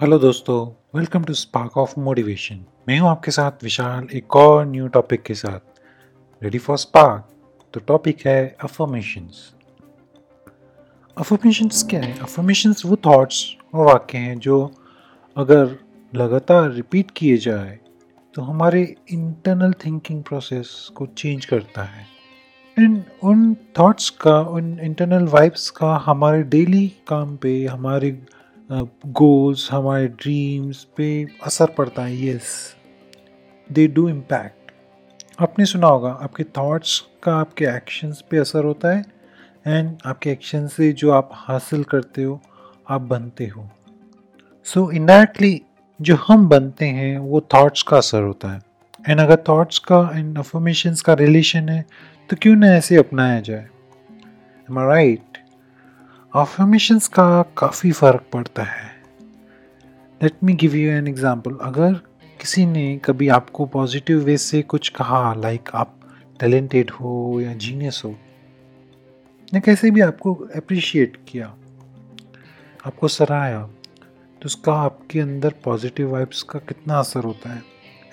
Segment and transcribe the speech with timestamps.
[0.00, 0.56] Hello दोस्तों
[0.98, 5.34] welcome to Spark of motivation मैं हूँ आपके साथ विशाल, एक और न्यू टॉपिक के
[5.34, 5.60] साथ।
[6.42, 7.24] रेडी फॉर स्पार्क
[7.74, 9.40] तो टॉपिक है अफर्मेशंस
[11.16, 12.18] अफर्मेशंस क्या है?
[12.18, 13.42] अफर्मेशंस वो थॉट्स
[13.74, 14.60] और वाक्य हैं जो
[15.36, 15.76] अगर
[16.12, 17.78] लगातार रिपीट किए जाए
[18.34, 22.06] तो हमारे इंटरनल थिंकिंग प्रोसेस को चेंज करता है।
[22.76, 28.18] इन उन थॉट्स का, उन इंटरनल वाइब्स का हमारे डेली काम पे, हमारे
[29.06, 32.76] गोल्स हमारे ड्रीम्स पे असर पड़ता है यस
[33.72, 34.72] दे डू इम्पैक्ट
[35.40, 39.04] आपने सुना होगा आपके थॉट्स का आपके एक्शंस पे असर होता है
[39.66, 42.40] एंड आपके एक्शन से जो आप हासिल करते हो
[42.90, 43.70] आप बनते हो.
[44.64, 45.62] सो so, इनडायरेक्टली
[46.00, 48.60] जो हम बनते हैं वो थॉट्स का असर होता है.
[49.08, 51.84] एंड अगर थॉट्स का एंड अफर्मेशंस का रिलेशन है
[52.30, 53.68] तो क्यों ना ऐसे अपनाया जाए?
[54.70, 55.37] राइट
[56.32, 58.90] अफर्मेशंस का काफ़ी फ़र्क पड़ता है।
[60.20, 61.92] Let me give you an example अगर
[62.40, 65.94] किसी ने कभी आपको पॉजिटिव वे से कुछ कहा लाइक आप
[66.40, 68.10] टैलेंटेड हो या जीनियस हो,
[69.52, 71.46] या कैसे भी आपको अप्रिशिएट किया,
[72.84, 77.62] आपको सराहाया तो उसका आपके अंदर पॉजिटिव वाइब्स का कितना असर होता है।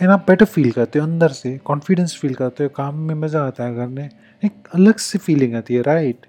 [0.00, 3.44] एंड आप बेटर फील करते हो, अंदर से कॉन्फिडेंस फील करते हो, काम में मज़ा
[3.46, 4.08] आता है करने
[4.42, 6.26] एक अलग सी फीलिंग आती है राइट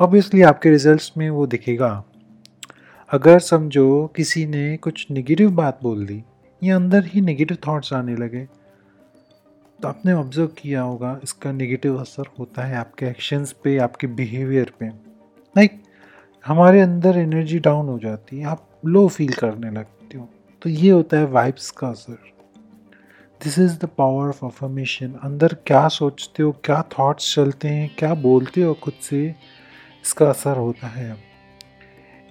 [0.00, 1.88] ऑब्वियसली आपके रिजल्ट्स में वो दिखेगा।
[3.10, 6.22] अगर समझो किसी ने कुछ नेगेटिव बात बोल दी,
[6.62, 8.44] या अंदर ही नेगेटिव थॉट्स आने लगे
[9.78, 14.72] तो आपने ऑब्ज़र्व किया होगा इसका नेगेटिव असर होता है आपके एक्शंस पे, आपके बिहेवियर
[14.80, 15.80] पे। लाइक
[16.46, 20.28] हमारे अंदर एनर्जी डाउन हो जाती है, आप लो फील करने लगते हो
[20.62, 22.18] तो ये होता है वाइब्स का असर।
[23.40, 28.14] This is the power of affirmation अंदर क्या सोचते हो, क्या थॉट्स चलते हैं, क्या
[28.16, 29.34] बोलते हो खुद से
[30.04, 31.16] इसका असर होता है।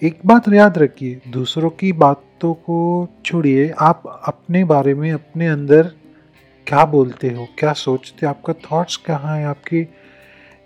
[0.01, 5.91] एक बात याद रखिए, दूसरों की बातों को छोड़िए। आप अपने बारे में, अपने अंदर
[6.67, 9.85] क्या बोलते हो, क्या सोचते हो, आपका थॉट्स कहाँ है, आपके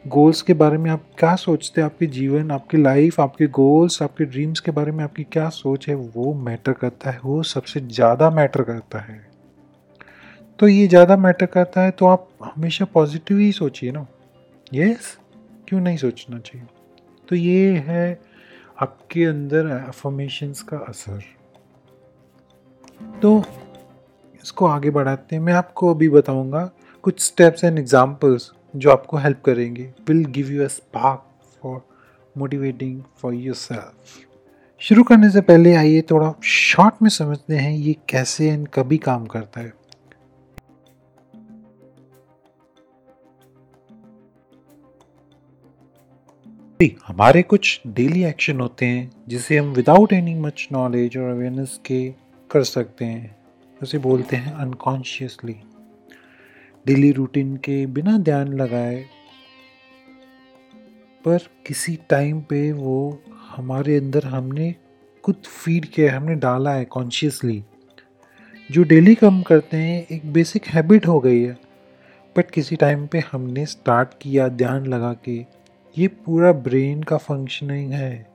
[0.06, 4.26] गोल्स के बारे में आप क्या सोचते हैं, आपके जीवन, आपकी लाइफ आपके गोल्स आपके
[4.26, 8.30] ड्रीम्स के बारे में आपकी क्या सोच है, वो मैटर करता है, वो सबसे ज़्यादा
[8.30, 9.20] मैटर करता है।
[10.60, 14.06] तो ये ज़्यादा मैटर करता है तो आप हमेशा पॉजिटिव ही सोचिए ना।
[14.74, 15.18] यस
[15.68, 16.68] क्यों नहीं सोचना चाहिए?
[17.30, 18.20] तो ये है
[18.82, 21.24] आपके अंदर अफर्मेशंस का असर।
[23.22, 23.42] तो
[24.44, 26.70] इसको आगे बढ़ाते हैं। मैं आपको अभी बताऊँगा
[27.04, 31.26] कुछ स्टेप्स एंड एग्जांपल्स जो आपको हेल्प करेंगे। Will give you a spark
[31.64, 31.82] for
[32.38, 34.24] motivating for yourself
[34.82, 39.26] शुरू करने से पहले आइए थोड़ा शॉर्ट में समझते हैं ये कैसे एंड कभी काम
[39.26, 39.74] करता है।
[46.80, 52.10] हमारे कुछ डेली एक्शन होते हैं, जिसे हम विदाउट एनी मच नॉलेज और अवेयरनेस के
[52.50, 53.36] कर सकते हैं।
[53.82, 55.56] उसे बोलते हैं अनकॉन्शियसली
[56.86, 59.02] डेली रूटीन के बिना ध्यान लगाए,
[61.26, 64.74] पर किसी टाइम पे वो हमारे अंदर हमने
[65.24, 67.64] खुद फ़ीड किया, हमने डाला है कॉन्शियसली
[68.70, 71.58] जो डेली कम करते हैं, एक बेसिक हैबिट हो गई है
[72.36, 75.46] बट किसी टाइम पे हमने स्टार्ट किया ध्यान लगा के।
[75.96, 78.28] ये पूरा ब्रेन का फंक्शनिंग है।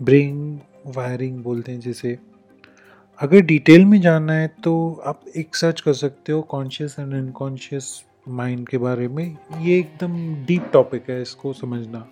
[0.00, 2.16] ब्रेन वायरिंग बोलते हैं जिसे।
[3.20, 7.88] अगर डिटेल में जानना है तो आप एक सर्च कर सकते हो कॉन्शियस एंड अनकॉन्शियस
[8.28, 12.06] माइंड के बारे में। ये एकदम डीप टॉपिक है इसको समझना।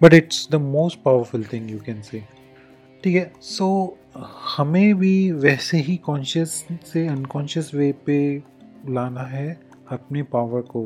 [0.00, 2.22] But it's the most powerful thing you can say
[3.04, 3.98] ठीक है सो
[4.56, 6.52] हमें भी वैसे ही कॉन्शियस
[6.84, 8.18] से अनकॉन्शियस वे पे
[8.88, 10.84] लाना है अपने पावर को।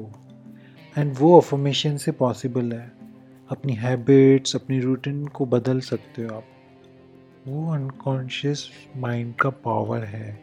[0.99, 2.93] एंड वो अफर्मेशन से पॉसिबल है।
[3.51, 6.45] अपनी हैबिट्स अपनी रूटीन को बदल सकते हो आप।
[7.47, 10.41] वो अनकॉन्शियस माइंड का पावर है।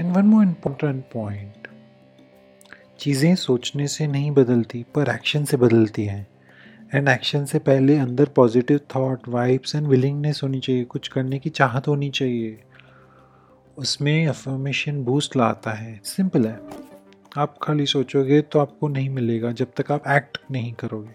[0.00, 1.68] And one more important point
[2.98, 6.26] चीज़ें सोचने से नहीं बदलती, पर एक्शन से बदलती हैं।
[6.94, 11.50] एंड एक्शन से पहले अंदर positive thought vibes and willingness होनी चाहिए। कुछ करने की
[11.50, 12.62] चाहत होनी चाहिए।
[13.78, 16.79] उसमें अफर्मेशन बूस्ट लाता है। सिंपल है।
[17.38, 21.14] आप खाली सोचोगे तो आपको नहीं मिलेगा जब तक आप एक्ट नहीं करोगे।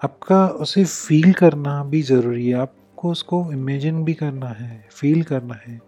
[0.00, 5.54] आपका उसे फील करना भी ज़रूरी है, आपको उसको इमेजिन भी करना है फील करना
[5.66, 5.80] है।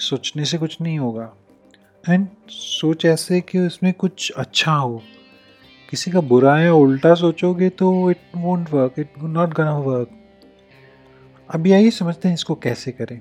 [0.00, 1.32] सोचने से कुछ नहीं होगा।
[2.04, 5.02] एंड सोच ऐसे कि उसमें कुछ अच्छा हो।
[5.90, 10.10] किसी का बुरा है उल्टा सोचोगे तो it won't work it not gonna work
[11.48, 13.20] अभी आइए समझते हैं इसको कैसे करें।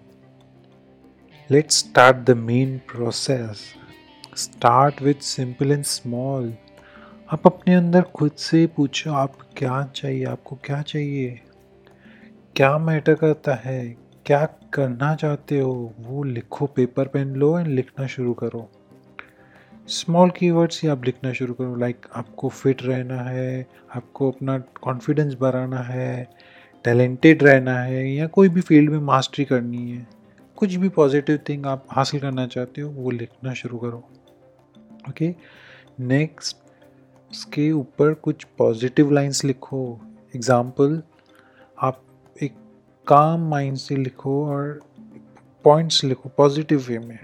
[1.50, 3.74] Let's start the main process
[4.38, 6.54] start with simple and small
[7.30, 10.24] आप अपने अंदर खुद से पूछो, आप क्या चाहिए?
[10.26, 11.40] आपको क्या चाहिए?
[12.56, 13.98] क्या मैटर करता है?
[14.26, 15.94] क्या करना चाहते हो?
[16.00, 18.70] वो लिखो पेपर पेन लो एंड लिखना शुरू करो.
[19.88, 25.36] स्मॉल कीवर्ड्स ही आप लिखना शुरू करो लाइक आपको फिट रहना है, आपको अपना कॉन्फिडेंस
[25.42, 26.28] बढ़ाना है
[26.86, 30.08] टैलेंटेड रहना है, या कोई भी फ़ील्ड में मास्टरी करनी है,
[30.56, 34.10] कुछ भी पॉजिटिव थिंग आप हासिल करना चाहते हो, वो लिखना शुरू करो।
[35.10, 35.34] ओके
[36.00, 36.58] नेक्स्ट
[37.32, 40.00] इसके ऊपर कुछ पॉजिटिव लाइंस लिखो.
[40.36, 41.02] एग्ज़ाम्पल
[41.82, 42.02] आप
[42.44, 42.54] एक
[43.08, 44.80] काम माइंड से लिखो और
[45.66, 47.20] पॉइंट्स लिखो पॉजिटिव वे में.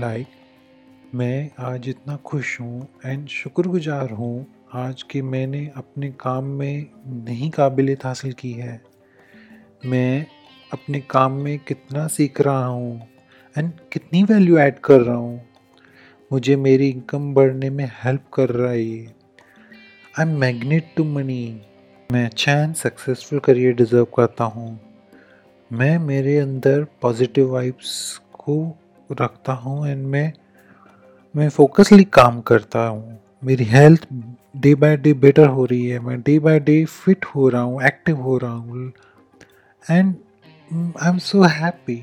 [0.00, 6.44] लाइक like, मैं आज इतना खुश हूँ एंड शुक्रगुजार हूँ आज कि मैंने अपने काम
[6.44, 8.80] में नहीं काबिलियत हासिल की है.
[9.86, 10.26] मैं
[10.72, 13.08] अपने काम में कितना सीख रहा हूँ
[13.58, 15.40] एंड कितनी वैल्यू ऐड कर रहा हूँ.
[16.30, 19.06] मुझे मेरी इनकम बढ़ने में हेल्प कर रहा है ये।
[20.18, 21.60] I am magnet to money
[22.10, 24.78] मैं अच्छा एंड सक्सेसफुल करियर डिज़र्व करता हूँ।
[25.70, 27.92] मैं मेरे अंदर पॉजिटिव वाइब्स
[28.38, 28.56] को
[29.10, 30.32] रखता हूँ एंड मैं
[31.34, 34.06] मैं फोकसली काम करता हूँ। मेरी health
[34.56, 37.82] day by day better हो रही है। मैं डे बाय डे फिट हो रहा हूँ
[37.86, 38.92] एक्टिव हो रहा हूँ।
[39.84, 40.14] And
[40.70, 42.02] I am so happy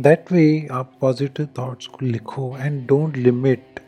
[0.00, 3.80] that way आप पॉजिटिव थाट्स को लिखो एंड डोंट लिमिट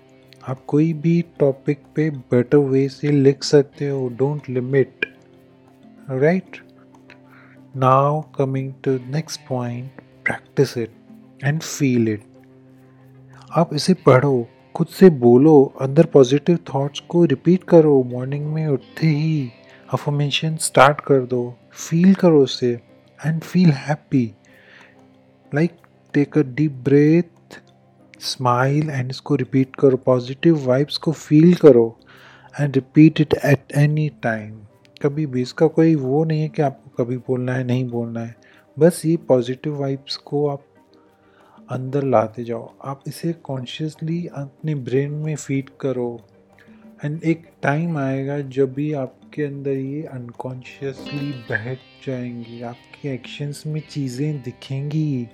[0.48, 5.06] आप कोई भी टॉपिक पे बेटर वे से लिख सकते हो don't limit
[6.10, 6.56] right
[7.76, 9.90] now coming to next point
[10.24, 10.90] practice it
[11.44, 12.22] and feel it
[13.56, 19.06] आप इसे पढ़ो, खुद से बोलो, अंदर पॉजिटिव थॉट्स को रिपीट करो मॉर्निंग में उठते
[19.06, 19.50] ही
[19.92, 22.80] अफॉर्मेशन स्टार्ट कर दो फील करो उसे
[23.26, 24.34] and feel happy
[25.54, 25.72] like
[26.14, 27.60] take a deep breath
[28.20, 31.86] smile and इसको रिपीट करो पॉजिटिव वाइब्स को फील करो
[32.54, 34.60] and repeat it at any time
[35.02, 38.34] कभी भी इसका कोई वो नहीं है कि आपको कभी बोलना है नहीं बोलना है
[38.76, 40.64] बस ये पॉजिटिव वाइब्स को आप
[41.70, 46.08] अंदर लाते जाओ आप इसे कॉन्शियसली अपने ब्रेन में फ़ीड करो
[47.04, 53.80] एंड एक टाइम आएगा जब भी आपके अंदर ये अनकॉन्शियसली बैठ जाएँगी आपके एक्शंस में
[53.88, 55.28] चीज़ें दिखेंगी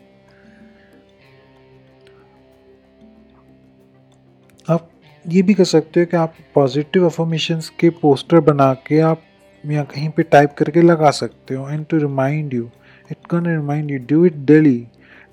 [4.71, 4.91] आप
[5.25, 9.23] ये भी कर सकते हो कि आप पॉजिटिव अफर्मेशंस के पोस्टर बना के आप
[9.65, 12.71] या कहीं पे टाइप करके लगा सकते हो and to remind you
[13.11, 14.87] it can remind you do it daily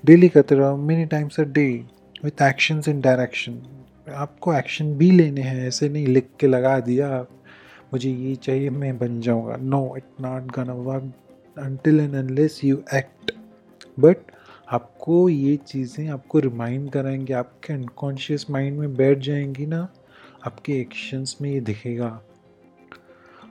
[0.04, 1.68] daily करते रहो many times a day
[2.24, 3.62] with action in direction
[4.14, 7.08] आपको एक्शन भी लेने हैं, ऐसे नहीं लिख के लगा दिया
[7.92, 9.56] मुझे ये चाहिए, मैं बन जाऊँगा.
[9.56, 11.12] No it not gonna work
[11.58, 13.32] until and unless you act
[14.00, 14.16] but
[14.68, 19.88] आपको ये चीज़ें आपको रिमाइंड कराएँगे, आपके अनकॉन्शियस माइंड में बैठ जाएँगी ना,
[20.46, 22.08] आपके एक्शंस में ये दिखेगा।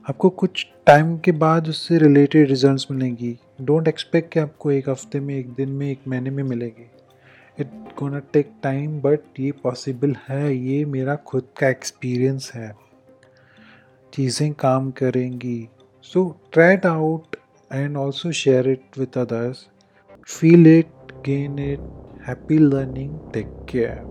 [0.05, 5.19] आपको कुछ टाइम के बाद उससे रिलेटेड रिजल्ट्स मिलेंगी। डोंट एक्सपेक्ट कि आपको एक हफ़्ते
[5.19, 6.89] में, एक दिन में, एक महीने में मिलेगी।
[7.59, 7.67] It
[7.99, 12.71] gonna take time but ये पॉसिबल है। ये मेरा खुद का एक्सपीरियंस है।
[14.13, 15.67] चीज़ें काम करेंगी।
[16.01, 17.35] So try it out
[17.71, 19.65] and also share it with others
[20.27, 20.85] feel it
[21.25, 21.81] gain it
[22.27, 24.01] happy learning take care